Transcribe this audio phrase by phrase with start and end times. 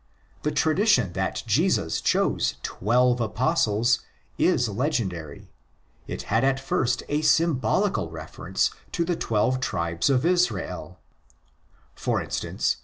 [0.41, 3.99] The tradition that Jesus chose'' twelve Apostles"'
[4.51, 5.51] is legendary;
[6.07, 10.97] it had at first a symbolical reference to the twelve tribes of Israel
[11.95, 12.77] (cf.